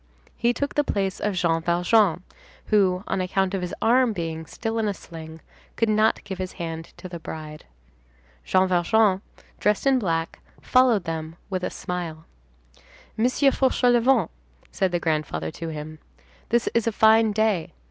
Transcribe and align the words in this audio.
He 0.35 0.51
took 0.51 0.73
the 0.73 0.83
place 0.83 1.19
of 1.19 1.35
Jean 1.35 1.61
Valjean, 1.61 2.23
who, 2.73 3.03
on 3.05 3.21
account 3.21 3.53
of 3.53 3.61
his 3.61 3.75
arm 3.83 4.13
being 4.13 4.47
still 4.47 4.79
in 4.79 4.87
a 4.87 4.95
sling, 4.95 5.41
could 5.75 5.89
not 5.89 6.23
give 6.23 6.39
his 6.39 6.53
hand 6.53 6.85
to 6.97 7.07
the 7.07 7.19
bride. 7.19 7.65
Jean 8.43 8.67
Valjean, 8.67 9.21
dressed 9.59 9.85
in 9.85 9.99
black, 9.99 10.39
followed 10.59 11.03
them 11.03 11.35
with 11.51 11.63
a 11.63 11.69
smile. 11.69 12.25
"Monsieur 13.15 13.51
Fauchelevent," 13.51 14.31
said 14.71 14.91
the 14.91 14.99
grandfather 14.99 15.51
to 15.51 15.67
him, 15.69 15.99
"this 16.49 16.67
is 16.73 16.87
a 16.87 16.91
fine 16.91 17.31
day. 17.31 17.71